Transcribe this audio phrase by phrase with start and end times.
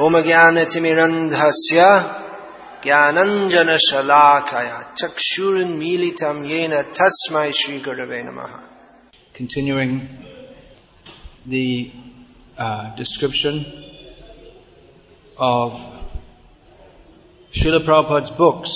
[0.00, 1.85] ओम ज्ञानतिमिरन्धस्य
[2.83, 8.53] ज्ञानञ्जनशलाकया चक्षुरुन्मीलितं येन तस्मै श्रीगुरवे नमः
[9.33, 9.91] Continuing
[11.45, 11.91] the
[12.57, 13.65] uh, description
[15.37, 15.73] of
[17.53, 18.71] Srila Prabhupada's books.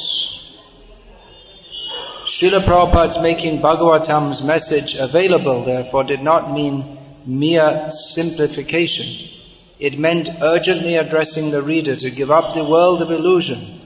[2.25, 9.31] Srila Prabhupada's making Bhagavatam's message available, therefore, did not mean mere simplification.
[9.79, 13.81] It meant urgently addressing the reader to give up the world of illusion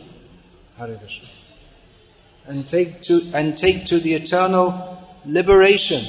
[0.77, 1.27] Hare Krishna,
[2.47, 6.05] and take to, and take to the eternal liberation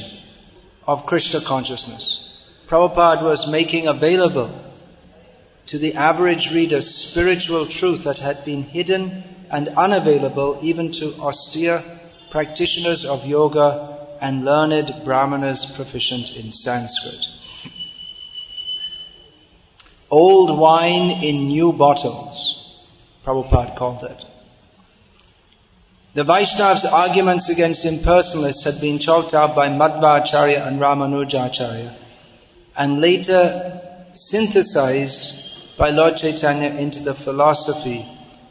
[0.86, 2.38] of Krishna consciousness.
[2.68, 4.54] Prabhupada was making available
[5.66, 11.82] to the average reader spiritual truth that had been hidden and unavailable even to austere
[12.30, 17.26] practitioners of yoga and learned brahmanas proficient in Sanskrit.
[20.10, 22.78] Old wine in new bottles,
[23.24, 24.24] Prabhupada called it.
[26.14, 31.94] The Vaishnavas' arguments against impersonalists had been chalked out by Madhvacharya and Ramanujacharya
[32.76, 33.80] and later
[34.12, 35.32] synthesized
[35.78, 38.06] by Lord Chaitanya into the philosophy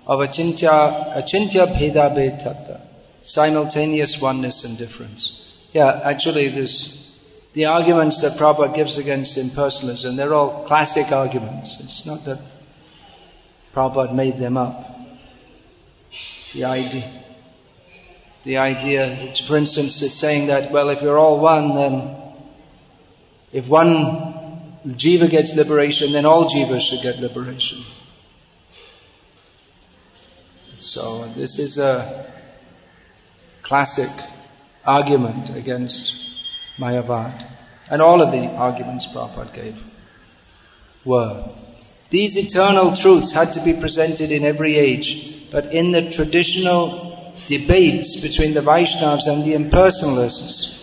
[0.07, 2.81] of Achintya, Achintya Bheda Bhed
[3.21, 5.41] simultaneous oneness and difference.
[5.73, 6.98] Yeah, actually this,
[7.53, 11.79] the arguments that Prabhupada gives against impersonalism, they're all classic arguments.
[11.79, 12.39] It's not that
[13.73, 14.85] Prabhupada made them up.
[16.53, 17.23] The idea,
[18.43, 22.17] the idea, for instance, is saying that, well, if you're all one, then
[23.51, 27.83] if one jiva gets liberation, then all jivas should get liberation.
[30.79, 32.31] So this is a
[33.63, 34.09] classic
[34.85, 36.28] argument against
[36.79, 37.45] Mayavad.
[37.91, 39.83] And all of the arguments Prabhupada gave
[41.05, 41.49] were.
[42.09, 48.19] These eternal truths had to be presented in every age, but in the traditional debates
[48.21, 50.75] between the Vaishnavas and the impersonalists,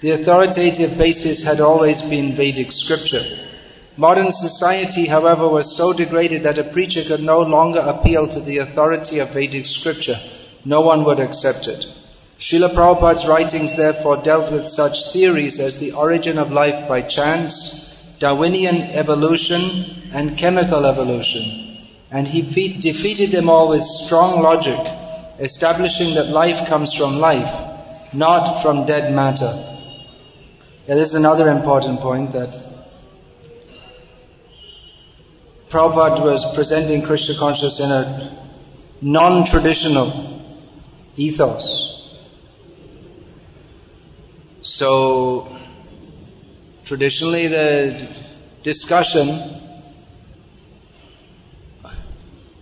[0.00, 3.24] the authoritative basis had always been Vedic scripture.
[3.96, 8.58] Modern society, however, was so degraded that a preacher could no longer appeal to the
[8.58, 10.18] authority of Vedic scripture.
[10.64, 11.86] No one would accept it.
[12.40, 17.94] Srila Prabhupada's writings therefore dealt with such theories as the origin of life by chance,
[18.18, 21.76] Darwinian evolution, and chemical evolution.
[22.10, 24.80] And he fe- defeated them all with strong logic,
[25.38, 29.52] establishing that life comes from life, not from dead matter.
[30.88, 32.56] Yeah, this is another important point that
[35.68, 38.46] Prabhupada was presenting Krishna consciousness in a
[39.02, 40.42] non-traditional
[41.16, 41.89] ethos.
[44.62, 45.58] So,
[46.84, 48.14] traditionally the
[48.62, 49.58] discussion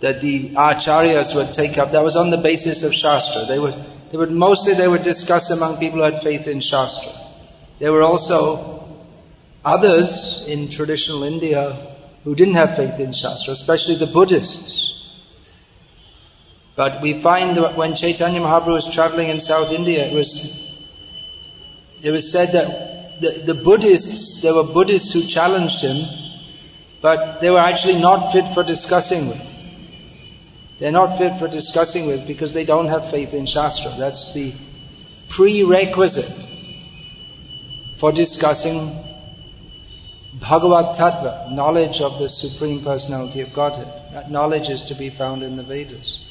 [0.00, 3.46] that the acharyas would take up, that was on the basis of Shastra.
[3.46, 3.74] They would,
[4.12, 7.12] they would, mostly they would discuss among people who had faith in Shastra.
[7.80, 8.98] There were also
[9.64, 14.84] others in traditional India who didn't have faith in Shastra, especially the Buddhists.
[16.76, 20.67] But we find that when Chaitanya Mahaprabhu was traveling in South India, it was
[22.02, 26.06] it was said that the, the Buddhists, there were Buddhists who challenged him,
[27.02, 29.44] but they were actually not fit for discussing with.
[30.78, 33.94] They're not fit for discussing with because they don't have faith in Shastra.
[33.98, 34.54] That's the
[35.28, 36.46] prerequisite
[37.98, 39.04] for discussing
[40.34, 43.88] Bhagavad Tattva, knowledge of the Supreme Personality of Godhead.
[44.12, 46.24] That knowledge is to be found in the Vedas.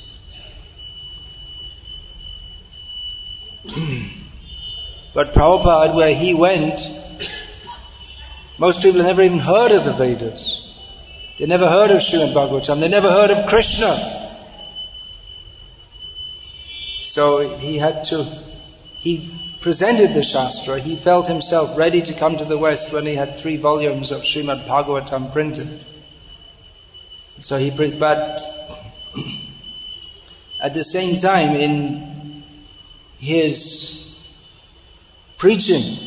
[5.17, 6.79] but Prabhupada, where he went,
[8.59, 10.61] most people never even heard of the Vedas.
[11.39, 12.81] They never heard of Srimad Bhagavatam.
[12.81, 14.31] They never heard of Krishna.
[16.99, 18.25] So he had to,
[18.99, 19.27] he
[19.59, 20.79] presented the Shastra.
[20.79, 24.21] He felt himself ready to come to the West when he had three volumes of
[24.21, 25.83] Srimad Bhagavatam printed.
[27.39, 28.39] So he, but
[30.61, 32.43] at the same time in
[33.17, 34.06] his
[35.37, 35.97] preaching,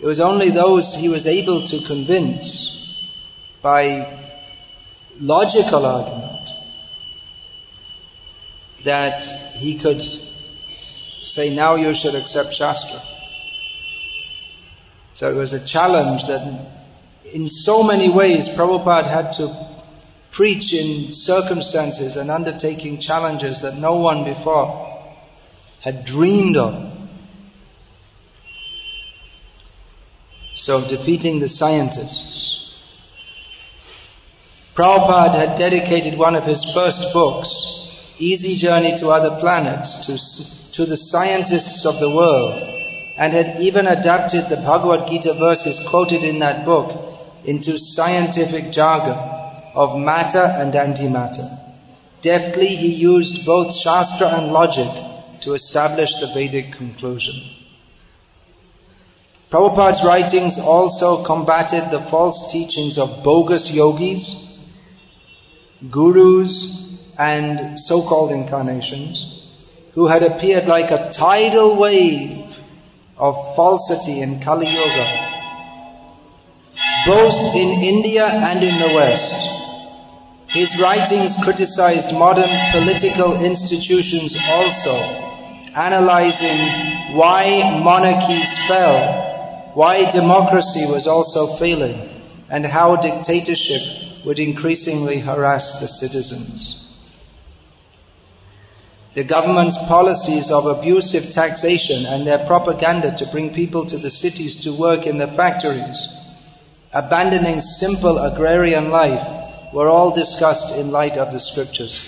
[0.00, 2.66] it was only those he was able to convince
[3.62, 4.20] by
[5.20, 6.48] logical argument
[8.84, 9.20] that
[9.56, 10.02] he could
[11.22, 13.00] say, now you should accept Shastra.
[15.14, 16.66] So it was a challenge that
[17.32, 19.76] in so many ways Prabhupada had to
[20.30, 24.86] preach in circumstances and undertaking challenges that no one before
[25.80, 26.85] had dreamed of.
[30.56, 32.72] So defeating the scientists.
[34.74, 37.50] Prabhupada had dedicated one of his first books,
[38.18, 42.62] Easy Journey to Other Planets, to, to the scientists of the world,
[43.18, 49.18] and had even adapted the Bhagavad Gita verses quoted in that book into scientific jargon
[49.74, 51.60] of matter and antimatter.
[52.22, 54.90] Deftly he used both Shastra and logic
[55.42, 57.65] to establish the Vedic conclusion.
[59.48, 64.58] Prabhupada's writings also combated the false teachings of bogus yogis,
[65.88, 66.82] gurus,
[67.16, 69.44] and so-called incarnations
[69.92, 72.56] who had appeared like a tidal wave
[73.16, 75.06] of falsity in Kali Yuga,
[77.06, 79.32] both in India and in the West.
[80.48, 84.92] His writings criticized modern political institutions also,
[85.72, 89.25] analyzing why monarchies fell
[89.76, 92.08] why democracy was also failing
[92.48, 93.82] and how dictatorship
[94.24, 96.82] would increasingly harass the citizens.
[99.12, 104.62] The government's policies of abusive taxation and their propaganda to bring people to the cities
[104.64, 106.08] to work in the factories,
[106.94, 112.00] abandoning simple agrarian life, were all discussed in light of the scriptures.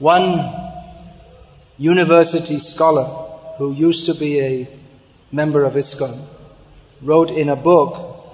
[0.00, 0.52] One
[1.78, 3.06] university scholar
[3.56, 4.78] who used to be a
[5.30, 6.26] member of ISKCON,
[7.02, 8.24] wrote in a book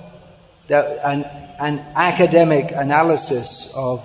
[0.69, 1.25] that an,
[1.59, 4.03] an academic analysis of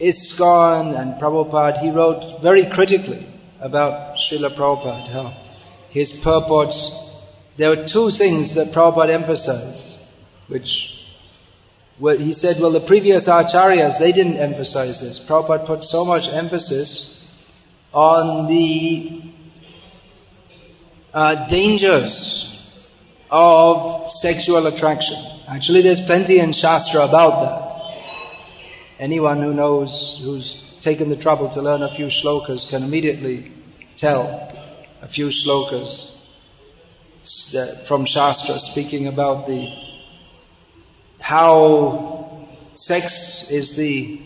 [0.00, 1.80] ISKCON and Prabhupada.
[1.80, 3.26] He wrote very critically
[3.60, 5.36] about Srila Prabhupada, how
[5.90, 6.92] his purports,
[7.56, 9.96] there were two things that Prabhupada emphasized,
[10.48, 10.90] which
[11.98, 15.20] well, he said, well, the previous acharyas, they didn't emphasize this.
[15.20, 17.24] Prabhupada put so much emphasis
[17.92, 19.22] on the
[21.14, 22.50] uh, dangers
[23.30, 25.16] of sexual attraction.
[25.48, 27.64] Actually, there's plenty in Shastra about that.
[28.98, 33.52] Anyone who knows, who's taken the trouble to learn a few shlokas can immediately
[33.96, 34.26] tell
[35.00, 36.10] a few shlokas
[37.86, 39.72] from Shastra speaking about the
[41.20, 44.20] how sex is the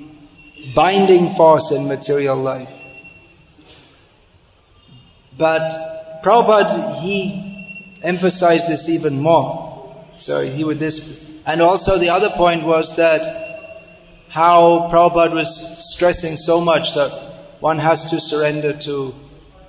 [0.75, 2.71] binding force in material life.
[5.37, 5.88] But
[6.23, 7.45] Prabhupada, he
[8.03, 10.05] emphasized this even more.
[10.17, 13.23] So he would this, and also the other point was that
[14.29, 19.15] how Prabhupada was stressing so much that one has to surrender to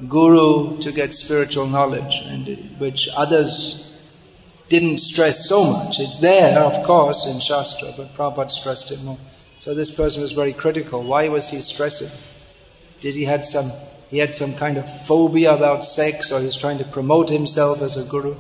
[0.07, 3.85] Guru to get spiritual knowledge, and which others
[4.69, 5.99] didn't stress so much.
[5.99, 9.17] It's there, of course, in Shastra, but Prabhupada stressed it more.
[9.57, 11.03] So this person was very critical.
[11.03, 12.11] Why was he stressing?
[13.01, 13.71] Did he had some
[14.09, 17.95] he had some kind of phobia about sex or he's trying to promote himself as
[17.95, 18.35] a guru.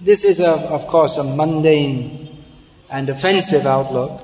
[0.00, 2.44] This is, a, of course, a mundane
[2.88, 4.22] and offensive outlook.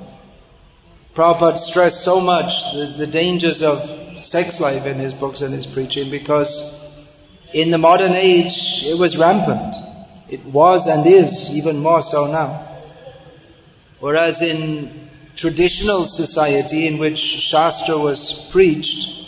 [1.15, 5.67] Prabhupada stressed so much the, the dangers of sex life in his books and his
[5.67, 6.85] preaching because
[7.53, 9.75] in the modern age it was rampant.
[10.29, 12.79] It was and is even more so now.
[13.99, 19.27] Whereas in traditional society in which Shastra was preached,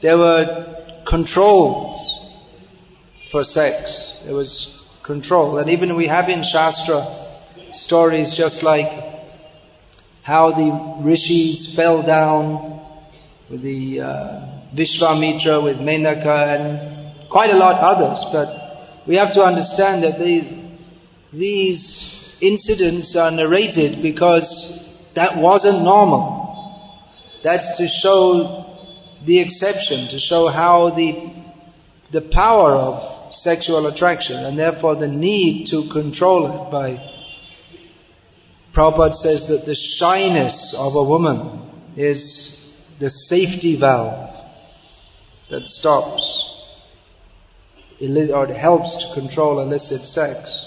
[0.00, 0.75] there were
[1.06, 1.96] controls
[3.30, 4.14] for sex.
[4.24, 5.58] There was control.
[5.58, 7.26] And even we have in Shastra
[7.72, 9.04] stories just like
[10.22, 12.80] how the rishis fell down
[13.48, 14.40] with the uh,
[14.74, 18.24] Vishwamitra, with Menaka and quite a lot others.
[18.32, 20.72] But we have to understand that they,
[21.32, 24.84] these incidents are narrated because
[25.14, 26.34] that wasn't normal.
[27.42, 28.75] That's to show
[29.26, 31.30] the exception to show how the,
[32.12, 37.12] the power of sexual attraction and therefore the need to control it by
[38.72, 41.60] Prabhupada says that the shyness of a woman
[41.96, 44.34] is the safety valve
[45.50, 46.44] that stops
[48.00, 50.66] or helps to control illicit sex.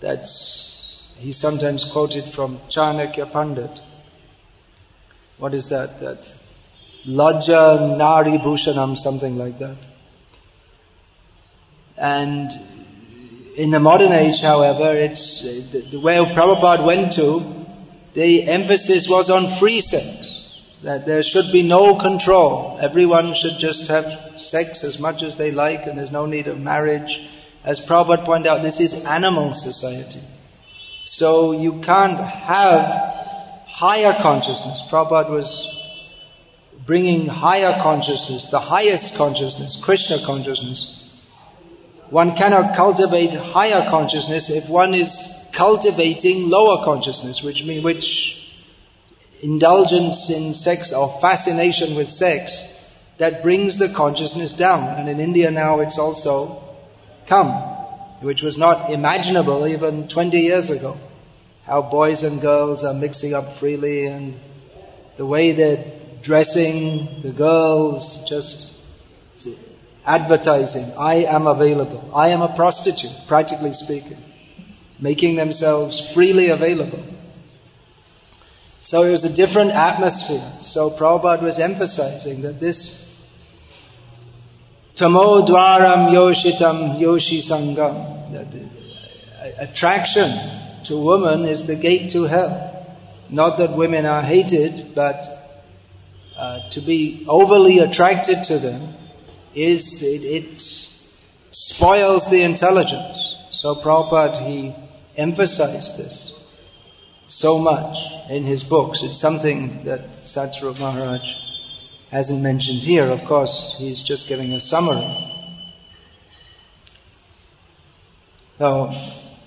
[0.00, 3.80] That's, he's sometimes quoted from Chanakya Pandit.
[5.38, 6.00] What is that?
[6.00, 6.32] That
[7.06, 9.76] Lajja Nari Bhushanam, something like that.
[11.96, 12.50] And
[13.56, 17.66] in the modern age, however, it's the, the way Prabhupada went to,
[18.14, 20.40] the emphasis was on free sex.
[20.82, 22.78] That there should be no control.
[22.80, 26.58] Everyone should just have sex as much as they like and there's no need of
[26.58, 27.20] marriage.
[27.64, 30.20] As Prabhupada pointed out, this is animal society.
[31.04, 34.82] So you can't have higher consciousness.
[34.90, 35.83] Prabhupada was
[36.86, 41.00] bringing higher consciousness, the highest consciousness, Krishna consciousness.
[42.10, 45.16] One cannot cultivate higher consciousness if one is
[45.52, 48.40] cultivating lower consciousness, which mean, which
[49.40, 52.64] indulgence in sex or fascination with sex
[53.18, 54.98] that brings the consciousness down.
[54.98, 56.62] And in India now it's also
[57.26, 57.50] come,
[58.20, 60.98] which was not imaginable even 20 years ago.
[61.64, 64.38] How boys and girls are mixing up freely and
[65.16, 68.72] the way they're dressing, the girls just
[70.04, 72.10] advertising, I am available.
[72.14, 74.18] I am a prostitute, practically speaking.
[74.98, 77.04] Making themselves freely available.
[78.80, 80.58] So it was a different atmosphere.
[80.60, 83.04] So Prabhupada was emphasizing that this
[84.94, 88.12] Tamo dwaram yoshitam yoshi sangam.
[89.58, 92.86] Attraction to woman is the gate to hell.
[93.28, 95.26] Not that women are hated, but
[96.36, 98.94] uh, to be overly attracted to them
[99.54, 100.58] is, it, it
[101.50, 103.36] spoils the intelligence.
[103.50, 104.74] So Prabhupada, he
[105.16, 106.32] emphasized this
[107.26, 107.98] so much
[108.28, 109.02] in his books.
[109.02, 111.34] It's something that Satsvarup Maharaj
[112.10, 113.04] hasn't mentioned here.
[113.04, 115.06] Of course, he's just giving a summary.
[118.58, 118.92] So,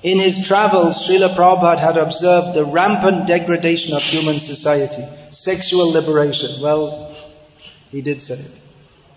[0.03, 5.03] in his travels, Srila Prabhupada had observed the rampant degradation of human society,
[5.47, 6.61] sexual liberation.
[6.61, 7.15] Well,
[7.89, 8.51] he did say it.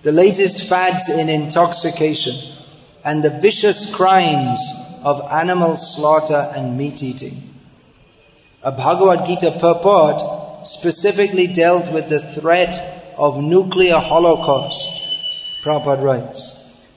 [0.02, 2.36] The latest fads in intoxication
[3.04, 4.60] and the vicious crimes
[5.02, 7.36] of animal slaughter and meat eating.
[8.62, 12.74] A Bhagavad Gita purport specifically dealt with the threat
[13.16, 14.84] of nuclear holocaust.
[15.64, 16.40] Prabhupada writes,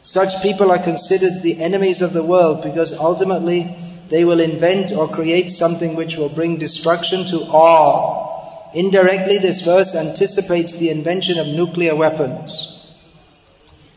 [0.03, 3.75] such people are considered the enemies of the world because ultimately
[4.09, 8.22] they will invent or create something which will bring destruction to all.
[8.73, 12.79] Indirectly, this verse anticipates the invention of nuclear weapons,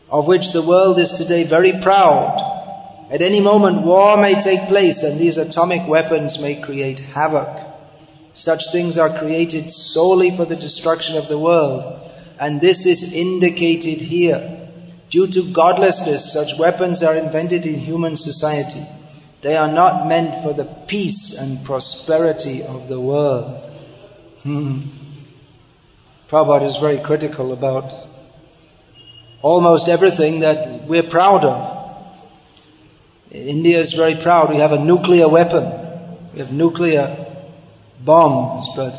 [0.09, 3.09] of which the world is today very proud.
[3.09, 7.49] At any moment, war may take place and these atomic weapons may create havoc.
[8.33, 13.99] Such things are created solely for the destruction of the world and this is indicated
[13.99, 14.69] here.
[15.09, 18.85] Due to godlessness, such weapons are invented in human society.
[19.41, 23.76] They are not meant for the peace and prosperity of the world.
[24.47, 24.79] Hmm.
[26.29, 27.91] Prabhupada is very critical about
[29.41, 32.07] almost everything that we're proud of.
[33.29, 34.49] India is very proud.
[34.49, 35.65] We have a nuclear weapon.
[36.31, 37.25] We have nuclear
[37.99, 38.97] bombs, but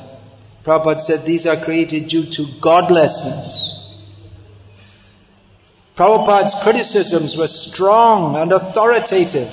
[0.67, 3.65] Prabhupada said these are created due to godlessness.
[5.97, 9.51] Prabhupada's criticisms were strong and authoritative,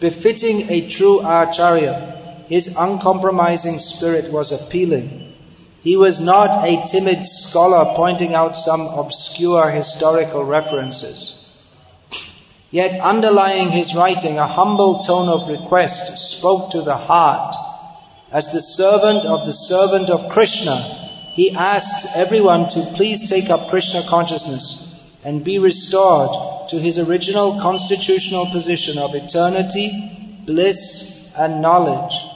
[0.00, 2.44] befitting a true Acharya.
[2.48, 5.27] His uncompromising spirit was appealing.
[5.88, 11.48] He was not a timid scholar pointing out some obscure historical references.
[12.70, 17.56] Yet underlying his writing, a humble tone of request spoke to the heart
[18.30, 20.76] as the servant of the servant of Krishna,
[21.32, 27.62] he asked everyone to please take up Krishna consciousness and be restored to his original
[27.62, 32.27] constitutional position of eternity, bliss, and knowledge.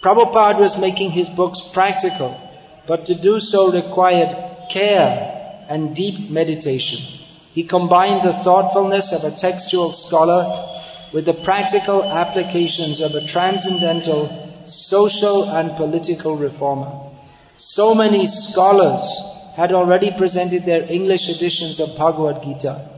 [0.00, 2.36] Prabhupada was making his books practical,
[2.86, 4.32] but to do so required
[4.70, 7.00] care and deep meditation.
[7.52, 10.80] He combined the thoughtfulness of a textual scholar
[11.12, 17.10] with the practical applications of a transcendental social and political reformer.
[17.56, 19.02] So many scholars
[19.56, 22.88] had already presented their English editions of Bhagavad Gita,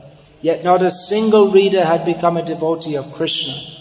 [0.43, 3.80] yet not a single reader had become a devotee of Krishna.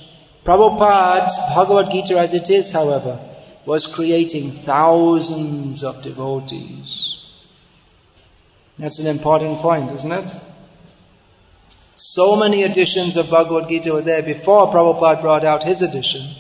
[0.50, 3.20] Prabhupada's Bhagavad Gita as it is, however,
[3.68, 7.20] was creating thousands of devotees.
[8.80, 10.42] That's an important point, isn't it?
[11.96, 16.34] So many editions of Bhagavad Gita were there before Prabhupada brought out his edition.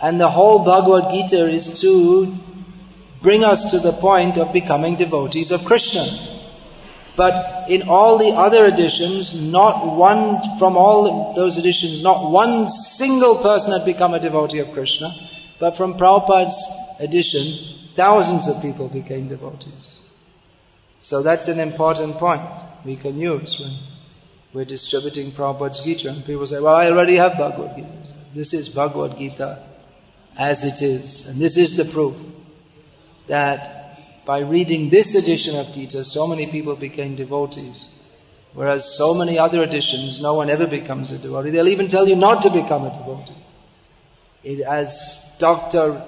[0.00, 2.38] And the whole Bhagavad Gita is to
[3.20, 6.06] bring us to the point of becoming devotees of Krishna.
[7.18, 13.42] But in all the other editions, not one, from all those editions, not one single
[13.42, 15.28] person had become a devotee of Krishna.
[15.58, 16.56] But from Prabhupada's
[17.00, 19.98] edition, thousands of people became devotees.
[21.00, 22.48] So that's an important point
[22.84, 23.76] we can use when
[24.52, 26.10] we're distributing Prabhupada's Gita.
[26.10, 27.98] And people say, well, I already have Bhagavad Gita.
[28.32, 29.66] This is Bhagavad Gita
[30.36, 31.26] as it is.
[31.26, 32.14] And this is the proof
[33.26, 33.77] that
[34.28, 37.82] by reading this edition of Gita, so many people became devotees.
[38.52, 41.48] Whereas so many other editions, no one ever becomes a devotee.
[41.48, 43.42] They'll even tell you not to become a devotee.
[44.44, 46.04] It, as Dr.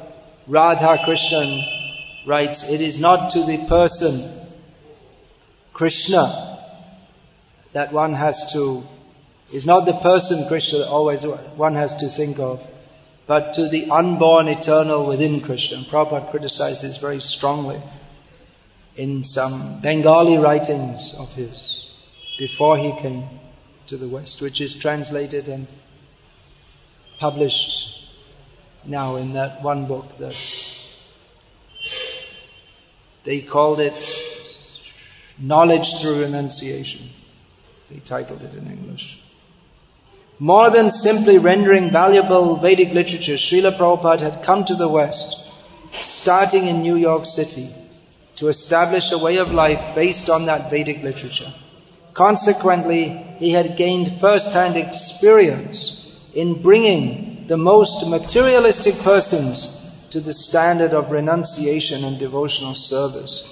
[0.46, 4.52] Radhakrishnan writes, it is not to the person,
[5.72, 6.62] Krishna,
[7.72, 8.82] that one has to,
[9.50, 11.24] is not the person Krishna always
[11.56, 12.60] one has to think of,
[13.26, 15.78] but to the unborn eternal within Krishna.
[15.78, 17.82] And Prabhupada criticized this very strongly
[19.00, 21.88] in some Bengali writings of his
[22.38, 23.24] before he came
[23.86, 25.66] to the West, which is translated and
[27.18, 27.88] published
[28.84, 30.34] now in that one book that
[33.24, 34.04] they called it
[35.38, 37.08] Knowledge Through Renunciation.
[37.88, 39.18] They titled it in English.
[40.38, 45.42] More than simply rendering valuable Vedic literature, Srila Prabhupada had come to the West,
[46.00, 47.74] starting in New York City,
[48.40, 51.52] to establish a way of life based on that Vedic literature.
[52.14, 59.76] Consequently, he had gained first-hand experience in bringing the most materialistic persons
[60.08, 63.46] to the standard of renunciation and devotional service.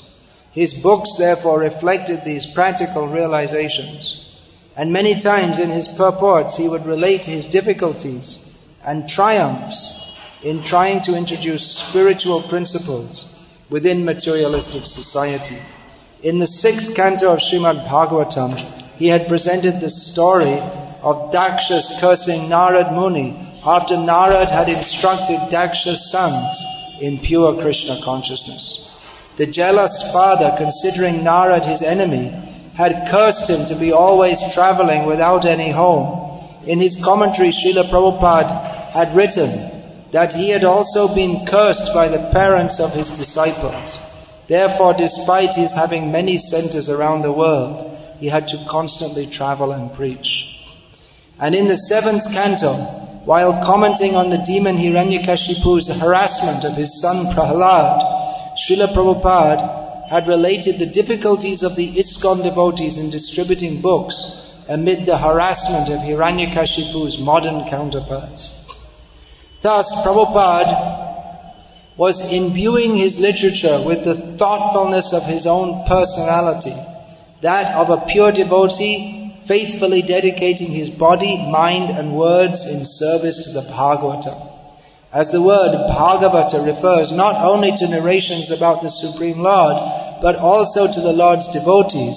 [0.53, 4.19] His books therefore reflected these practical realizations.
[4.75, 8.39] And many times in his purports he would relate his difficulties
[8.83, 9.95] and triumphs
[10.43, 13.27] in trying to introduce spiritual principles
[13.71, 15.59] within materialistic society.
[16.23, 18.57] In the sixth canto of Srimad Bhagavatam,
[18.97, 20.59] he had presented the story
[21.03, 26.65] of Daksha's cursing Narad Muni after Narad had instructed Daksha's sons
[27.01, 28.91] in pure Krishna consciousness.
[29.37, 32.31] The jealous father, considering Narad his enemy,
[32.75, 36.41] had cursed him to be always traveling without any home.
[36.67, 39.78] In his commentary, Srila Prabhupada had written
[40.13, 43.99] that he had also been cursed by the parents of his disciples.
[44.47, 49.93] Therefore, despite his having many centers around the world, he had to constantly travel and
[49.93, 50.59] preach.
[51.39, 52.75] And in the seventh canto,
[53.25, 60.79] while commenting on the demon Hiranyakashipu's harassment of his son Prahlad, Srila Prabhupada had related
[60.79, 64.15] the difficulties of the ISKCON devotees in distributing books
[64.67, 68.58] amid the harassment of Hiranyakashipu's modern counterparts.
[69.61, 70.97] Thus, Prabhupada
[71.97, 76.77] was imbuing his literature with the thoughtfulness of his own personality,
[77.43, 83.53] that of a pure devotee faithfully dedicating his body, mind and words in service to
[83.53, 84.55] the Bhagavata.
[85.13, 90.87] As the word Bhagavata refers not only to narrations about the Supreme Lord, but also
[90.87, 92.17] to the Lord's devotees,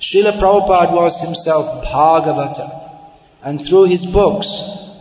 [0.00, 2.90] Srila Prabhupada was himself Bhagavata.
[3.42, 4.48] And through his books,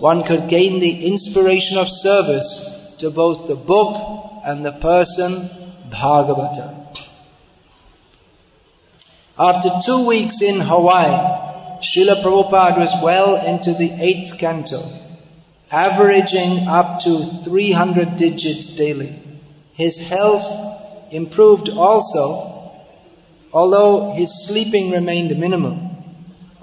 [0.03, 3.91] one could gain the inspiration of service to both the book
[4.43, 5.49] and the person
[5.89, 6.67] Bhagavata.
[9.39, 14.83] After two weeks in Hawaii, Srila Prabhupada was well into the eighth canto,
[15.71, 19.17] averaging up to 300 digits daily.
[19.71, 22.73] His health improved also,
[23.53, 25.82] although his sleeping remained minimal.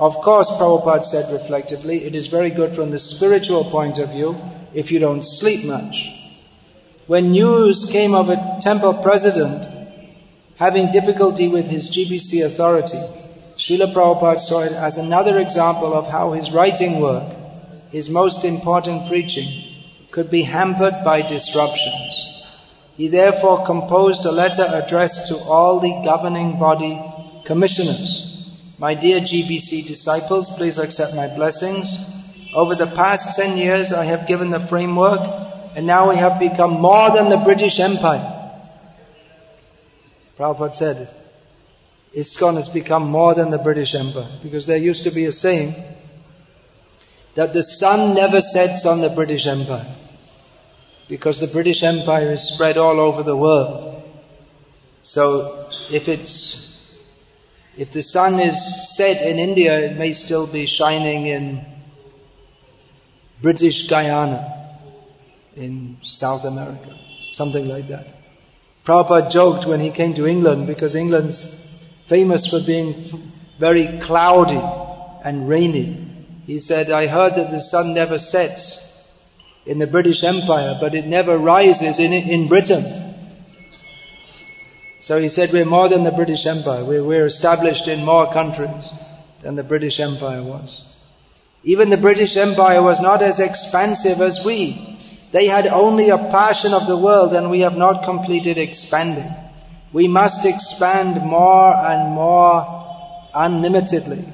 [0.01, 4.41] Of course, Prabhupada said reflectively, it is very good from the spiritual point of view
[4.75, 6.21] if you don't sleep much
[7.11, 9.67] when news came of a temple president
[10.55, 13.01] having difficulty with his GBC authority,
[13.57, 17.35] Srila Prabhupada saw it as another example of how his writing work,
[17.91, 19.49] his most important preaching,
[20.13, 22.45] could be hampered by disruptions.
[22.97, 26.95] He therefore composed a letter addressed to all the governing body
[27.45, 28.40] commissioners.
[28.81, 31.99] My dear GBC disciples, please accept my blessings.
[32.55, 35.21] Over the past 10 years, I have given the framework
[35.77, 38.59] and now we have become more than the British Empire.
[40.39, 41.15] Prabhupada said,
[42.17, 44.39] ISKCON has become more than the British Empire.
[44.43, 45.75] Because there used to be a saying
[47.35, 49.95] that the sun never sets on the British Empire.
[51.07, 54.03] Because the British Empire is spread all over the world.
[55.03, 56.70] So if it's,
[57.77, 58.57] if the sun is
[58.97, 61.65] set in India, it may still be shining in
[63.41, 64.79] British Guyana
[65.57, 66.99] in South America,
[67.31, 68.15] something like that.
[68.85, 71.65] Prabhupada joked when he came to England because England's
[72.07, 74.61] famous for being very cloudy
[75.25, 76.07] and rainy.
[76.47, 78.91] He said, I heard that the sun never sets
[79.65, 83.00] in the British Empire, but it never rises in, in Britain.
[85.01, 86.85] So he said, we're more than the British Empire.
[86.85, 88.91] We're, we're established in more countries
[89.43, 90.83] than the British Empire was.
[91.63, 94.99] Even the British Empire was not as expansive as we.
[95.33, 99.33] They had only a passion of the world and we have not completed expanding.
[99.93, 104.25] We must expand more and more unlimitedly.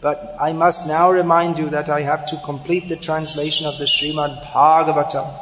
[0.00, 3.84] But I must now remind you that I have to complete the translation of the
[3.84, 5.38] Srimad Bhagavatam.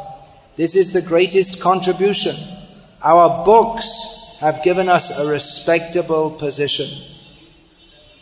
[0.57, 2.37] This is the greatest contribution.
[3.03, 3.87] Our books
[4.41, 6.91] have given us a respectable position.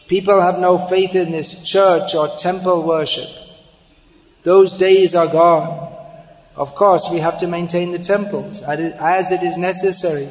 [0.06, 3.28] People have no faith in this church or temple worship.
[4.42, 5.92] Those days are gone.
[6.54, 10.28] Of course, we have to maintain the temples as it is necessary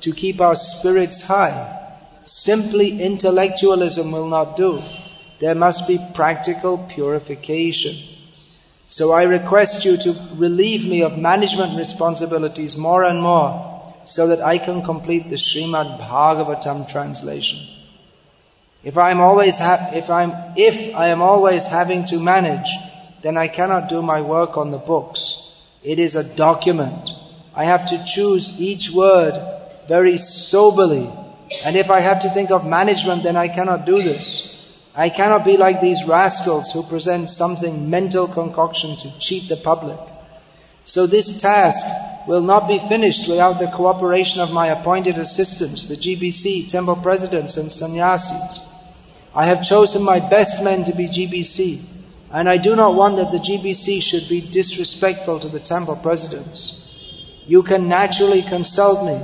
[0.00, 1.76] to keep our spirits high.
[2.24, 4.82] Simply intellectualism will not do.
[5.38, 7.96] There must be practical purification.
[8.88, 13.69] So I request you to relieve me of management responsibilities more and more
[14.04, 17.66] so that I can complete the Srimad Bhagavatam translation.
[18.82, 22.70] If I'm always ha- if I'm if I am always having to manage,
[23.22, 25.36] then I cannot do my work on the books.
[25.82, 27.10] It is a document.
[27.54, 29.34] I have to choose each word
[29.88, 31.10] very soberly.
[31.64, 34.46] And if I have to think of management, then I cannot do this.
[34.94, 39.98] I cannot be like these rascals who present something mental concoction to cheat the public.
[40.90, 41.86] So this task
[42.26, 47.56] will not be finished without the cooperation of my appointed assistants, the GBC, temple presidents
[47.58, 48.58] and sannyasis.
[49.32, 51.84] I have chosen my best men to be GBC,
[52.32, 56.74] and I do not want that the GBC should be disrespectful to the temple presidents.
[57.46, 59.22] You can naturally consult me,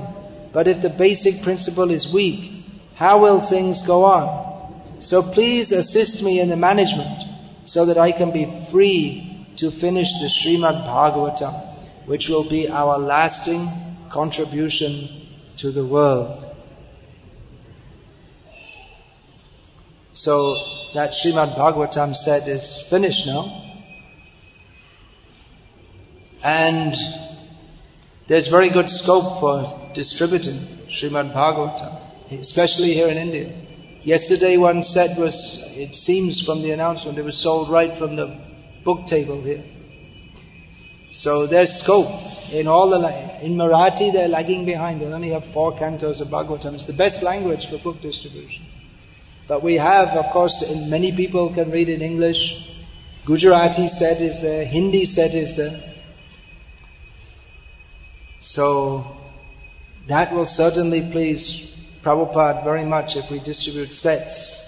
[0.53, 2.63] but if the basic principle is weak,
[2.95, 5.03] how will things go on?
[5.03, 7.25] So please assist me in the management
[7.65, 12.99] so that I can be free to finish the Srimad Bhagavatam, which will be our
[12.99, 13.69] lasting
[14.11, 15.09] contribution
[15.57, 16.45] to the world.
[20.13, 20.57] So
[20.95, 23.63] that Srimad Bhagavatam set is finished now.
[26.43, 26.95] And
[28.27, 33.53] there's very good scope for distributing Srimad Bhagavatam, especially here in India.
[34.03, 35.35] Yesterday one set was,
[35.77, 38.56] it seems from the announcement, it was sold right from the
[38.87, 39.65] book table here.
[41.11, 42.09] So there's scope.
[42.53, 45.01] In all the, in Marathi they're lagging behind.
[45.01, 46.75] They only have four cantos of Bhagavatam.
[46.75, 48.65] It's the best language for book distribution.
[49.49, 52.73] But we have, of course, many people can read in English.
[53.25, 55.81] Gujarati set is there, Hindi set is there.
[58.41, 59.05] So,
[60.07, 64.66] that will certainly please Prabhupada very much if we distribute sets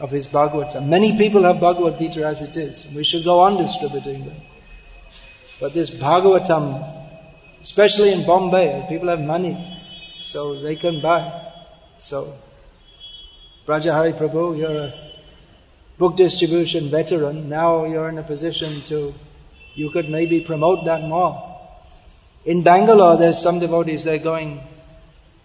[0.00, 0.88] of his Bhagavatam.
[0.88, 2.92] Many people have Bhagavad Gita as it is.
[2.94, 4.36] We should go on distributing them.
[5.60, 9.56] But this Bhagavatam, especially in Bombay, people have money,
[10.20, 11.52] so they can buy.
[11.98, 12.36] So
[13.66, 14.94] Brajahari Prabhu, you're a
[15.98, 17.48] book distribution veteran.
[17.48, 19.14] Now you're in a position to,
[19.74, 21.44] you could maybe promote that more.
[22.44, 24.62] In Bangalore, there's some devotees, they're going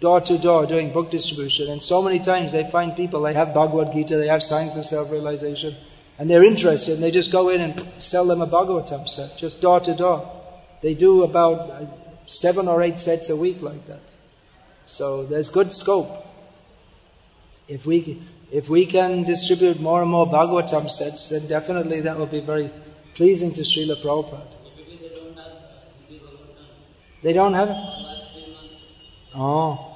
[0.03, 1.69] door to door doing book distribution.
[1.69, 4.85] And so many times they find people, they have Bhagavad Gita, they have Science of
[4.85, 5.77] Self-Realization,
[6.19, 9.61] and they're interested and they just go in and sell them a Bhagavatam set, just
[9.61, 10.19] door to door.
[10.81, 11.85] They do about uh,
[12.27, 14.01] seven or eight sets a week like that.
[14.83, 16.11] So there's good scope.
[17.69, 22.33] If we, if we can distribute more and more Bhagavatam sets, then definitely that will
[22.39, 22.69] be very
[23.15, 24.51] pleasing to Srila Prabhupada.
[27.23, 27.77] They don't have it?
[29.33, 29.92] Oh.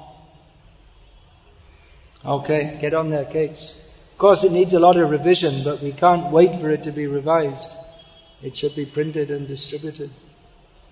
[2.28, 3.74] Okay, get on their case.
[4.12, 6.92] Of course it needs a lot of revision, but we can't wait for it to
[6.92, 7.68] be revised.
[8.42, 10.12] It should be printed and distributed.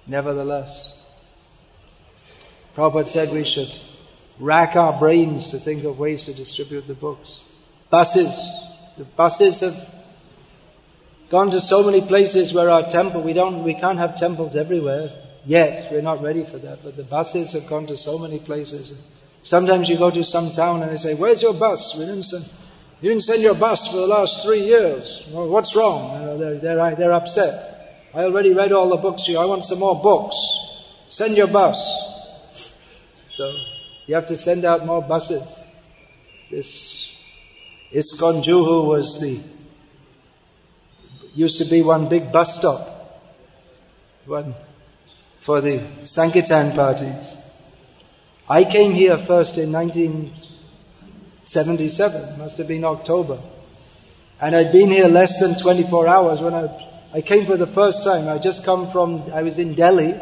[0.07, 0.93] Nevertheless.
[2.75, 3.75] Prabhupada said we should
[4.39, 7.39] rack our brains to think of ways to distribute the books.
[7.89, 8.33] Buses.
[8.97, 9.89] The buses have
[11.29, 15.09] gone to so many places where our temple, we don't, we can't have temples everywhere
[15.45, 15.91] yet.
[15.91, 16.79] We're not ready for that.
[16.83, 18.93] But the buses have gone to so many places.
[19.45, 21.93] Sometimes you go to some town and they say, where's your bus?
[21.93, 22.45] We didn't send,
[22.99, 25.23] you didn't send your bus for the last three years.
[25.29, 26.19] Well, what's wrong?
[26.19, 28.09] You know, they're, they're, they're upset.
[28.11, 29.37] I already read all the books here.
[29.37, 30.35] I want some more books.
[31.09, 31.77] Send your bus.
[33.27, 33.55] So,
[34.07, 35.43] you have to send out more buses.
[36.49, 37.15] This
[37.93, 39.43] ISKCON Juhu was the,
[41.35, 43.21] used to be one big bus stop.
[44.25, 44.55] One
[45.37, 47.37] for the Sankirtan parties.
[48.47, 53.39] I came here first in 1977, must have been October.
[54.39, 56.69] And I'd been here less than 24 hours when I,
[57.13, 58.27] I came for the first time.
[58.27, 60.13] I just come from, I was in Delhi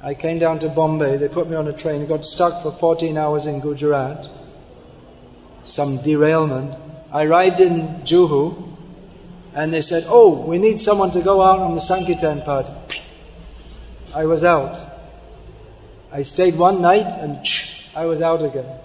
[0.00, 1.16] I came down to Bombay.
[1.16, 2.06] They put me on a train.
[2.06, 4.28] Got stuck for 14 hours in Gujarat.
[5.64, 6.78] Some derailment.
[7.12, 8.76] I arrived in Juhu,
[9.54, 13.02] and they said, "Oh, we need someone to go out on the Sankirtan party."
[14.14, 14.97] I was out.
[16.10, 17.46] I stayed one night, and
[17.94, 18.78] I was out again.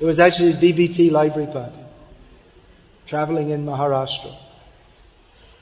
[0.00, 1.80] It was actually a BBT library party,
[3.06, 4.34] traveling in Maharashtra.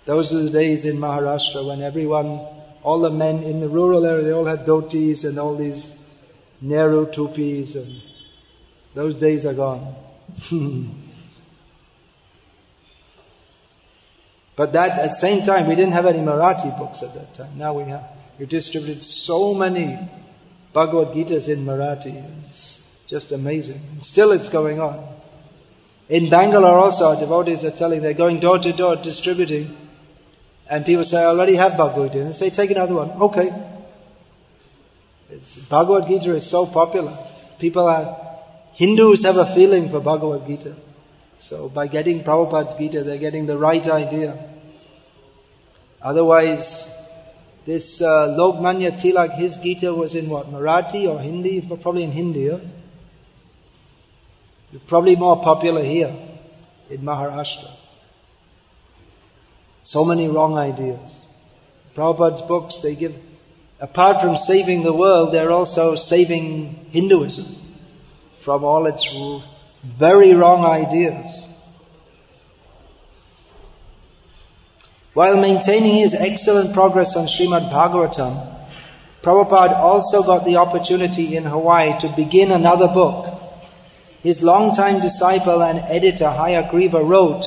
[0.07, 2.41] Those are the days in Maharashtra when everyone
[2.83, 5.93] all the men in the rural area, they all had dhotis and all these
[6.61, 8.01] Nehru tupis and
[8.95, 9.95] those days are gone.
[14.57, 17.57] But that, at the same time, we didn't have any Marathi books at that time.
[17.57, 18.05] Now we have.
[18.39, 19.99] We distributed so many
[20.73, 22.49] Bhagavad Gitas in Marathi.
[22.49, 23.81] It's just amazing.
[24.01, 25.17] Still it's going on.
[26.09, 29.77] In Bangalore also, our devotees are telling, they're going door to door distributing.
[30.69, 32.25] And people say, I already have Bhagavad Gita.
[32.25, 33.11] And they say, take another one.
[33.11, 33.53] Okay.
[35.31, 37.17] It's, Bhagavad Gita is so popular.
[37.59, 38.39] People are,
[38.75, 40.77] Hindus have a feeling for Bhagavad Gita.
[41.37, 44.51] So by getting Prabhupada's Gita, they're getting the right idea.
[46.03, 46.91] Otherwise,
[47.67, 50.51] this uh, Lokmanya Tilak, his Gita was in what?
[50.51, 51.61] Marathi or Hindi?
[51.61, 52.51] Probably in Hindi.
[54.87, 56.17] Probably more popular here
[56.89, 57.71] in Maharashtra.
[59.83, 61.25] So many wrong ideas.
[61.95, 63.17] Prabhupada's books, they give,
[63.81, 67.47] apart from saving the world, they're also saving Hinduism
[68.41, 69.05] from all its
[69.85, 71.29] very wrong ideas.
[75.13, 78.59] While maintaining his excellent progress on Srimad Bhagavatam,
[79.23, 83.27] Prabhupada also got the opportunity in Hawaii to begin another book.
[84.23, 87.45] His longtime disciple and editor Hayagriva wrote,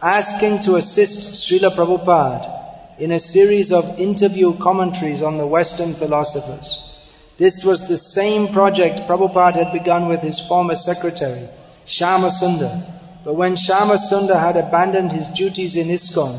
[0.00, 6.94] asking to assist Srila Prabhupada in a series of interview commentaries on the Western philosophers.
[7.38, 11.48] This was the same project Prabhupada had begun with his former secretary,
[11.86, 12.86] Shamasundar.
[13.24, 16.38] But when Shamasundar had abandoned his duties in ISKCON,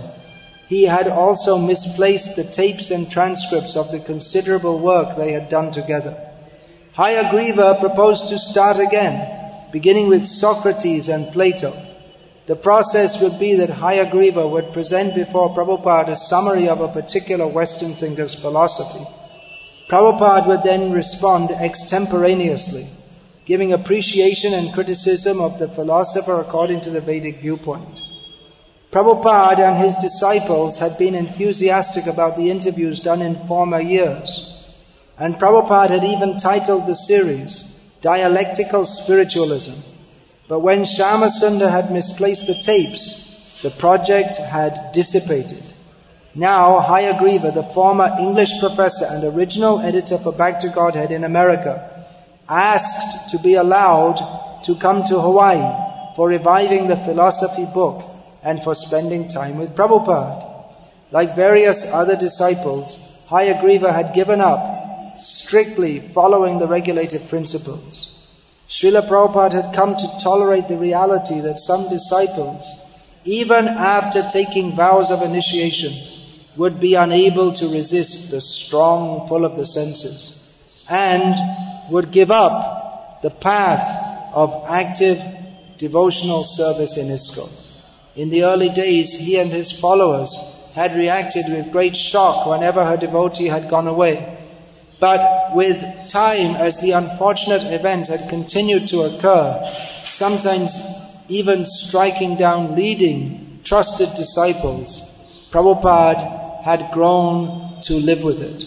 [0.67, 5.71] he had also misplaced the tapes and transcripts of the considerable work they had done
[5.71, 6.17] together.
[6.97, 11.73] Hayagriva proposed to start again, beginning with Socrates and Plato.
[12.47, 17.47] The process would be that Hayagriva would present before Prabhupada a summary of a particular
[17.47, 19.05] Western thinker's philosophy.
[19.89, 22.87] Prabhupada would then respond extemporaneously,
[23.45, 27.99] giving appreciation and criticism of the philosopher according to the Vedic viewpoint.
[28.95, 34.57] Prabhupada and his disciples had been enthusiastic about the interviews done in former years.
[35.17, 39.73] And Prabhupada had even titled the series Dialectical Spiritualism.
[40.47, 45.73] But when Shamasundar had misplaced the tapes, the project had dissipated.
[46.33, 52.07] Now, Hayagriva, the former English professor and original editor for Back to Godhead in America,
[52.47, 58.14] asked to be allowed to come to Hawaii for reviving the philosophy book
[58.45, 60.53] and for spending time with Prabhupada.
[61.11, 68.11] Like various other disciples, Hayagriva had given up strictly following the regulative principles.
[68.69, 72.71] Srila Prabhupada had come to tolerate the reality that some disciples,
[73.23, 75.93] even after taking vows of initiation,
[76.55, 80.39] would be unable to resist the strong pull of the senses
[80.87, 85.19] and would give up the path of active
[85.77, 87.64] devotional service in ISKCON.
[88.15, 90.33] In the early days, he and his followers
[90.73, 94.37] had reacted with great shock whenever her devotee had gone away.
[95.01, 99.69] But with time, as the unfortunate event had continued to occur,
[100.05, 100.79] sometimes
[101.27, 105.03] even striking down leading, trusted disciples,
[105.51, 108.63] Prabhupada had grown to live with it.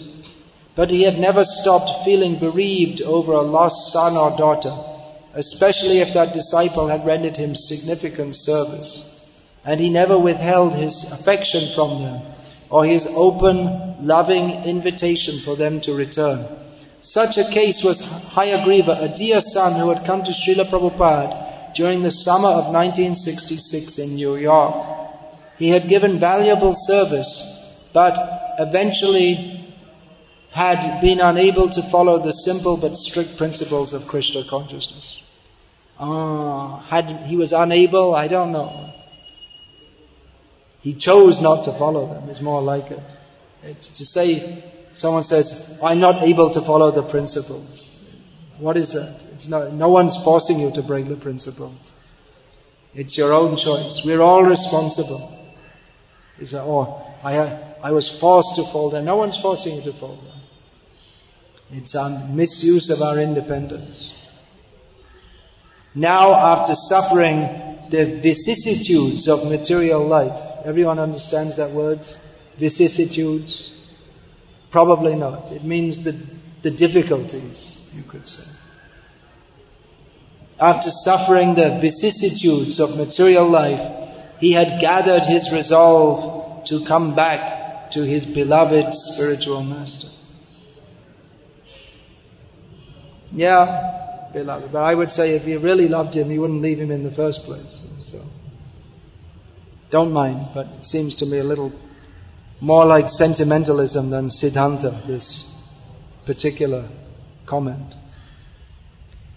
[0.75, 4.75] But he had never stopped feeling bereaved over a lost son or daughter,
[5.33, 9.15] especially if that disciple had rendered him significant service
[9.63, 12.21] and he never withheld his affection from them
[12.69, 16.45] or his open, loving invitation for them to return.
[17.01, 22.03] Such a case was Hayagriva, a dear son who had come to Srila Prabhupada during
[22.03, 24.85] the summer of 1966 in New York.
[25.57, 27.31] He had given valuable service,
[27.93, 28.15] but
[28.59, 29.73] eventually
[30.51, 35.21] had been unable to follow the simple but strict principles of Krishna consciousness.
[35.99, 38.93] Ah, had he was unable, I don't know.
[40.81, 43.03] He chose not to follow them, is more like it.
[43.63, 44.63] It's to say,
[44.93, 47.99] someone says, I'm not able to follow the principles.
[48.57, 49.21] What is that?
[49.33, 51.91] It's not, no one's forcing you to break the principles.
[52.93, 54.01] It's your own choice.
[54.03, 55.37] We're all responsible.
[56.39, 57.37] Is that, oh, I,
[57.83, 59.05] I was forced to follow them.
[59.05, 60.41] No one's forcing you to follow them.
[61.71, 64.13] It's a misuse of our independence.
[65.93, 72.05] Now, after suffering the vicissitudes of material life, Everyone understands that word?
[72.57, 73.71] Vicissitudes?
[74.71, 75.51] Probably not.
[75.51, 76.19] It means the,
[76.61, 78.43] the difficulties, you could say.
[80.59, 83.81] After suffering the vicissitudes of material life,
[84.39, 90.09] he had gathered his resolve to come back to his beloved spiritual master.
[93.31, 93.98] Yeah,
[94.33, 94.71] beloved.
[94.71, 97.11] But I would say if you really loved him, you wouldn't leave him in the
[97.11, 97.81] first place.
[98.03, 98.23] So.
[99.89, 101.71] don't mind, but it seems to me a little
[102.61, 105.45] more like sentimentalism than Siddhanta, this
[106.25, 106.89] particular
[107.45, 107.95] comment.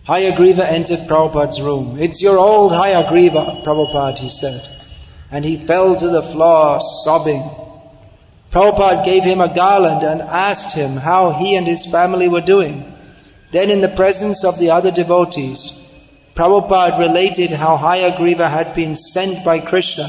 [0.08, 1.98] Hayagriva entered Prabhupada's room.
[2.00, 4.68] It's your old Hayagriva, Prabhupada, he said.
[5.30, 7.42] And he fell to the floor, sobbing.
[8.50, 12.91] Prabhupada gave him a garland and asked him how he and his family were doing.
[13.52, 15.60] Then in the presence of the other devotees,
[16.34, 20.08] Prabhupada related how Hayagriva had been sent by Krishna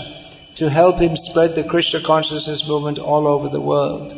[0.56, 4.14] to help him spread the Krishna consciousness movement all over the world.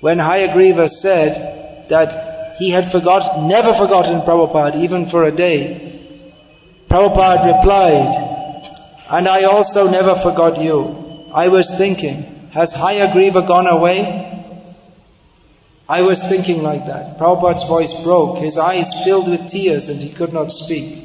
[0.00, 5.98] When Hayagriva said that he had forgotten, never forgotten Prabhupada, even for a day,
[6.88, 8.12] Prabhupada replied,
[9.10, 11.30] and I also never forgot you.
[11.34, 14.33] I was thinking, has Hayagriva gone away?
[15.88, 17.18] I was thinking like that.
[17.18, 21.04] Prabhupada's voice broke, his eyes filled with tears and he could not speak.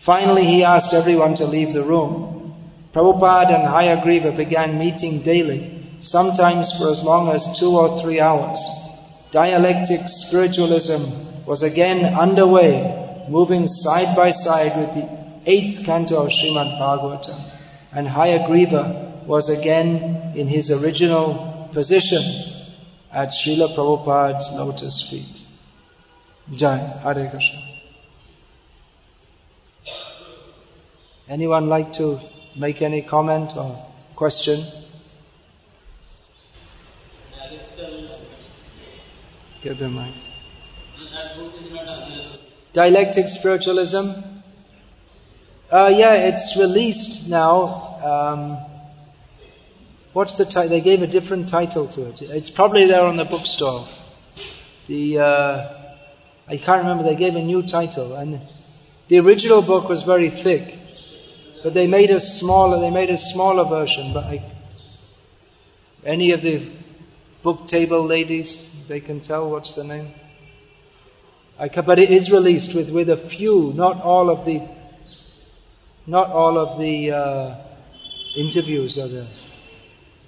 [0.00, 2.54] Finally he asked everyone to leave the room.
[2.94, 8.58] Prabhupada and Hayagriva began meeting daily, sometimes for as long as two or three hours.
[9.30, 15.08] Dialectic spiritualism was again underway, moving side by side with the
[15.44, 17.42] eighth canto of Srimad Bhagavatam.
[17.92, 22.57] And Hayagriva was again in his original position
[23.12, 25.44] at Srila Prabhupada's lotus feet.
[26.52, 27.62] Jai, Hare Krishna.
[31.28, 32.20] Anyone like to
[32.56, 34.66] make any comment or question?
[39.62, 40.14] Give them mic.
[42.72, 44.10] Dialectic spiritualism.
[45.70, 47.58] Uh, yeah, it's released now.
[48.02, 48.67] Um,
[50.12, 50.70] what's the title?
[50.70, 52.22] They gave a different title to it.
[52.22, 53.88] It's probably there on the bookstore.
[54.86, 55.78] The uh,
[56.48, 57.04] I can't remember.
[57.04, 58.40] They gave a new title, and
[59.08, 60.78] the original book was very thick.
[61.62, 64.44] But they made a smaller, they made a smaller version, but I,
[66.04, 66.70] any of the
[67.42, 70.12] book table ladies, they can tell what's the name?
[71.58, 74.68] I, but it is released with, with a few, not all of the,
[76.06, 77.56] not all of the uh,
[78.36, 79.28] interviews are there.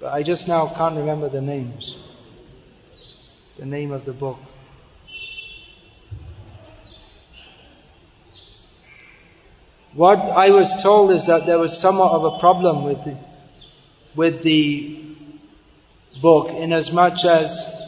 [0.01, 1.95] But I just now can't remember the names.
[3.59, 4.39] The name of the book.
[9.93, 13.17] What I was told is that there was somewhat of a problem with the,
[14.15, 15.03] with the
[16.19, 17.81] book inasmuch as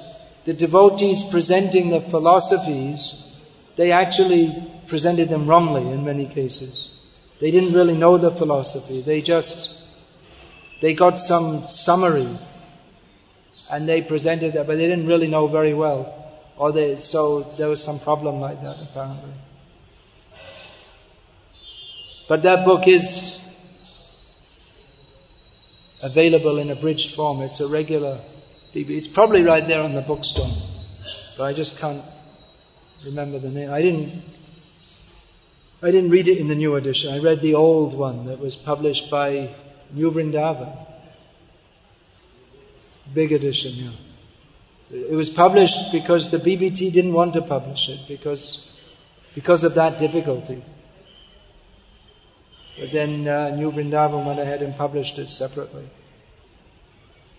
[0.45, 3.23] the devotees presenting the philosophies,
[3.75, 6.89] they actually presented them wrongly in many cases.
[7.39, 9.01] They didn't really know the philosophy.
[9.01, 9.82] They just,
[10.83, 12.41] they got some summaries
[13.69, 16.01] and they presented that, but they didn't really know very well.
[16.57, 19.31] Or they, so there was some problem like that apparently.
[22.27, 23.39] But that book is
[26.01, 27.41] available in abridged form.
[27.43, 28.19] It's a regular
[28.73, 30.51] It's probably right there on the bookstore.
[31.37, 32.03] But I just can't
[33.05, 33.71] remember the name.
[33.71, 34.21] I didn't
[35.81, 37.13] I didn't read it in the new edition.
[37.13, 39.55] I read the old one that was published by
[39.93, 40.87] New Vrindavan.
[43.13, 43.91] Big edition, yeah.
[44.89, 48.69] It was published because the BBT didn't want to publish it because,
[49.33, 50.63] because of that difficulty.
[52.79, 55.89] But then uh, New Vrindavan went ahead and published it separately.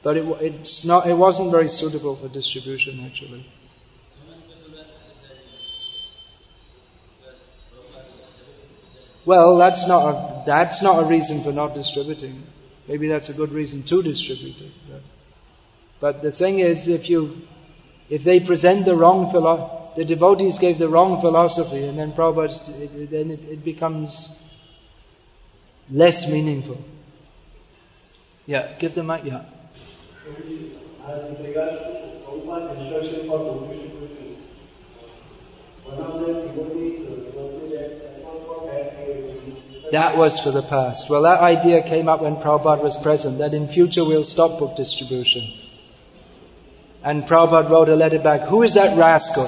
[0.02, 3.46] But it, it's not, it wasn't very suitable for distribution actually.
[9.26, 12.46] Well, that's not a, that's not a reason for not distributing.
[12.86, 14.72] Maybe that's a good reason to distribute it.
[14.88, 15.02] But,
[16.00, 17.42] but the thing is, if you,
[18.10, 23.08] if they present the wrong philosophy, the devotees gave the wrong philosophy, and then Prabhupada,
[23.10, 24.28] then it, it becomes
[25.90, 26.84] less meaningful.
[28.46, 29.44] Yeah, give the mic, yeah.
[37.86, 38.13] That
[40.16, 41.08] was for the past.
[41.08, 44.76] Well, that idea came up when Prabhupada was present, that in future we'll stop book
[44.76, 45.52] distribution.
[47.02, 49.46] And Prabhupada wrote a letter back, who is that rascal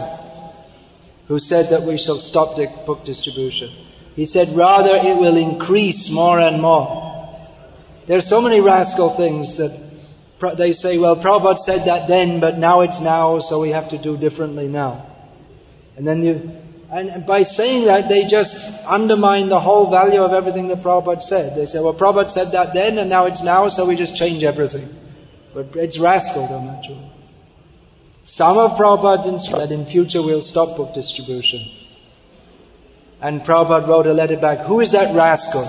[1.29, 3.71] who said that we shall stop the book distribution?
[4.15, 7.05] He said, rather it will increase more and more.
[8.07, 9.87] There are so many rascal things that
[10.57, 13.99] they say, well, Prabhupada said that then, but now it's now, so we have to
[13.99, 15.07] do differently now.
[15.97, 16.53] And then you,
[16.97, 21.57] and by saying that, they just undermine the whole value of everything that Prabhupada said.
[21.57, 24.43] They say, well, Prabhupada said that then, and now it's now, so we just change
[24.43, 24.89] everything.
[25.53, 27.11] But it's rascal, though, naturally.
[28.23, 31.69] Some of Prabhupada's instructions that in future we'll stop book distribution.
[33.21, 35.65] And Prabhupada wrote a letter back, who is that rascal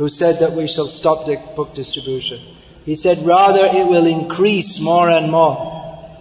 [0.00, 2.40] who said that we shall stop the book distribution.
[2.86, 6.18] He said rather it will increase more and more.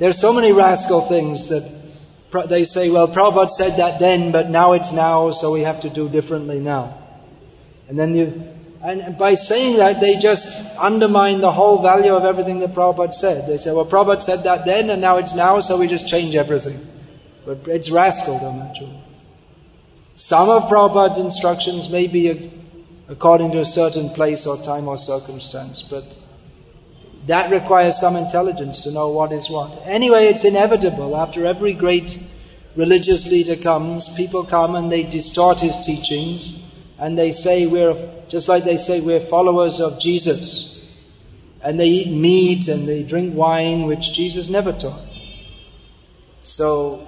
[0.00, 1.81] There are so many rascal things that
[2.48, 5.90] they say, well, Prabhupada said that then, but now it's now, so we have to
[5.90, 6.98] do differently now.
[7.88, 8.48] And then you,
[8.82, 13.48] and by saying that, they just undermine the whole value of everything that Prabhupada said.
[13.48, 16.34] They say, well, Prabhupada said that then, and now it's now, so we just change
[16.34, 16.84] everything.
[17.44, 18.98] But it's rascaldom, actually.
[20.14, 22.52] Some of Prabhupada's instructions may be
[23.08, 26.04] according to a certain place or time or circumstance, but
[27.26, 29.82] that requires some intelligence to know what is what.
[29.84, 31.16] Anyway, it's inevitable.
[31.16, 32.18] After every great
[32.74, 36.58] religious leader comes, people come and they distort his teachings
[36.98, 37.96] and they say we're,
[38.28, 40.68] just like they say we're followers of Jesus.
[41.62, 45.06] And they eat meat and they drink wine, which Jesus never taught.
[46.42, 47.06] So,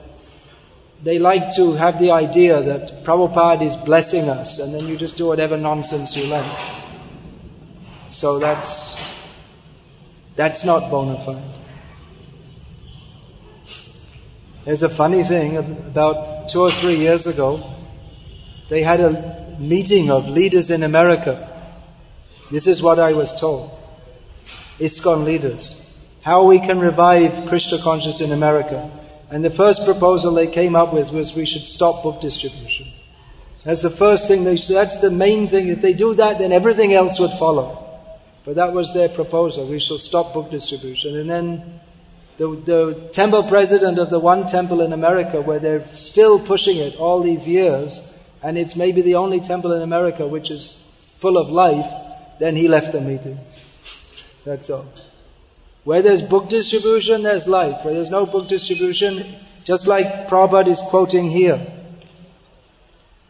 [1.02, 5.16] they like to have the idea that Prabhupada is blessing us and then you just
[5.16, 6.58] do whatever nonsense you like.
[8.08, 8.96] So that's,
[10.36, 11.60] that's not bona fide.
[14.64, 17.74] There's a funny thing, about two or three years ago,
[18.70, 21.50] they had a meeting of leaders in America.
[22.50, 23.78] This is what I was told.
[24.78, 25.80] ISKCON leaders.
[26.22, 28.90] How we can revive Krishna consciousness in America.
[29.30, 32.88] And the first proposal they came up with was we should stop book distribution.
[33.64, 35.68] That's the first thing they said, that's the main thing.
[35.68, 37.83] If they do that, then everything else would follow.
[38.44, 39.66] But that was their proposal.
[39.66, 41.16] We shall stop book distribution.
[41.16, 41.80] And then
[42.36, 46.96] the, the temple president of the one temple in America where they're still pushing it
[46.96, 48.00] all these years,
[48.42, 50.76] and it's maybe the only temple in America which is
[51.16, 51.90] full of life,
[52.38, 53.38] then he left the meeting.
[54.44, 54.86] That's all.
[55.84, 57.84] Where there's book distribution, there's life.
[57.84, 59.24] Where there's no book distribution,
[59.64, 61.73] just like Prabhupada is quoting here,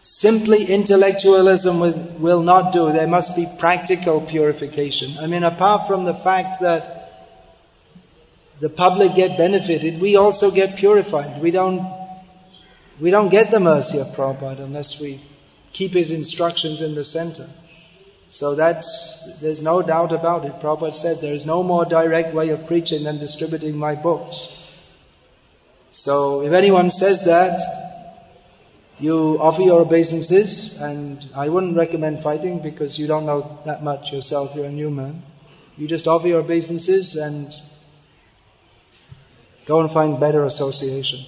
[0.05, 1.81] simply intellectualism
[2.21, 2.93] will, not do.
[2.93, 5.17] There must be practical purification.
[5.19, 7.33] I mean, apart from the fact that
[8.61, 11.41] the public get benefited, we also get purified.
[11.41, 11.91] We don't,
[13.01, 15.23] we don't get the mercy of Prabhupada unless we
[15.73, 17.49] keep his instructions in the center.
[18.29, 20.61] So that's, there's no doubt about it.
[20.61, 24.49] Prabhupada said there is no more direct way of preaching than distributing my books.
[25.91, 27.84] So if anyone says that,
[28.99, 34.13] you offer your obeisances, and I wouldn't recommend fighting because you don't know that much
[34.13, 35.23] yourself, you're a new man.
[35.77, 37.53] You just offer your obeisances and
[39.67, 41.27] go and find better association.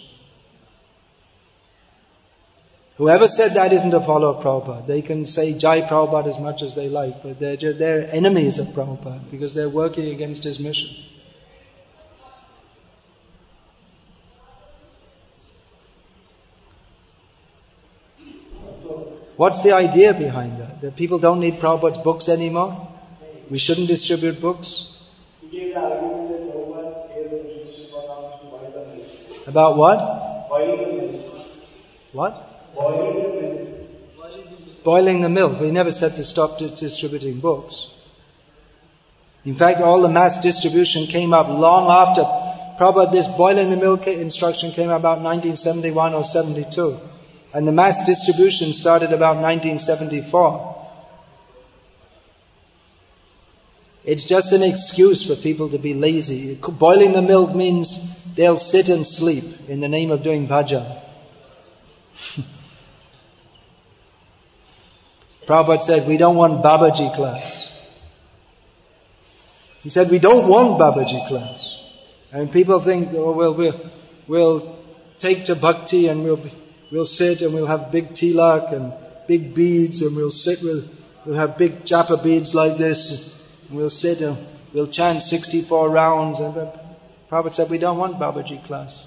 [2.98, 4.86] Whoever said that isn't a follower of Prabhupada.
[4.86, 8.68] They can say Jai Prabhupada as much as they like, but they're, they're enemies of
[8.68, 10.96] Prabhupada because they're working against his mission.
[19.36, 20.80] What's the idea behind that?
[20.80, 22.88] That people don't need Prabhupada's books anymore?
[23.50, 24.92] We shouldn't distribute books?
[29.46, 29.98] About what?
[32.12, 32.32] What?
[34.84, 35.60] Boiling the milk.
[35.60, 37.86] We never said to stop distributing books.
[39.44, 42.24] In fact, all the mass distribution came up long after.
[42.78, 46.98] Probably this boiling the milk instruction came about 1971 or 72.
[47.56, 50.76] And the mass distribution started about 1974.
[54.04, 56.56] It's just an excuse for people to be lazy.
[56.56, 61.00] Boiling the milk means they'll sit and sleep in the name of doing bhajan.
[65.46, 67.72] Prabhupada said, we don't want Babaji class.
[69.82, 71.90] He said, we don't want Babaji class.
[72.32, 73.90] And people think, oh, well, we'll,
[74.28, 74.78] we'll
[75.18, 76.50] take to bhakti and we'll,
[76.90, 78.92] we'll sit and we'll have big tilak and
[79.26, 80.84] big beads and we'll sit, we'll,
[81.24, 84.38] we'll have big japa beads like this and we'll sit and
[84.72, 86.40] we'll chant 64 rounds.
[86.40, 86.54] And
[87.30, 89.06] Prabhupada said, we don't want Babaji class.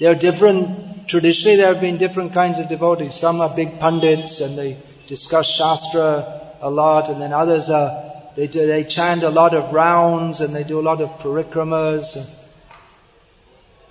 [0.00, 3.14] There are different, traditionally there have been different kinds of devotees.
[3.14, 8.48] Some are big pundits and they discuss Shastra a lot and then others are, they
[8.48, 12.16] do, they chant a lot of rounds and they do a lot of parikramas.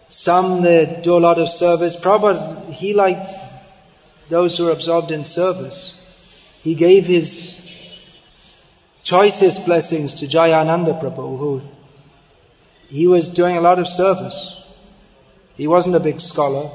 [0.10, 1.96] Some they do a lot of service.
[1.96, 3.28] Prabhupada, he liked
[4.30, 5.96] those who are absorbed in service.
[6.62, 7.60] He gave his
[9.04, 11.62] choicest blessings to Jayananda Prabhu who
[12.88, 14.56] he was doing a lot of service.
[15.56, 16.72] He wasn't a big scholar,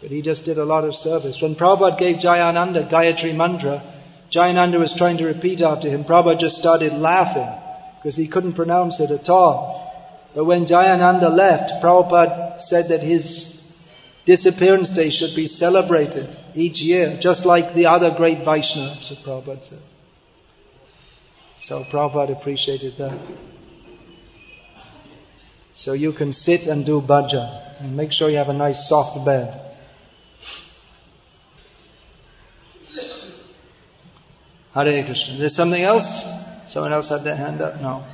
[0.00, 1.40] but he just did a lot of service.
[1.40, 3.82] When Prabhupada gave Jayananda Gayatri Mantra,
[4.30, 6.04] Jayananda was trying to repeat after him.
[6.04, 7.48] Prabhupada just started laughing
[7.98, 9.85] because he couldn't pronounce it at all.
[10.36, 13.58] But when Jayananda left, Prabhupada said that his
[14.26, 19.80] disappearance day should be celebrated each year, just like the other great Vaishnavas, Prabhupada said.
[21.56, 23.18] So Prabhupada appreciated that.
[25.72, 29.24] So you can sit and do bhajan and make sure you have a nice soft
[29.24, 29.58] bed.
[34.74, 35.38] Hare Krishna.
[35.38, 36.06] There's something else?
[36.66, 37.80] Someone else had their hand up?
[37.80, 38.04] No.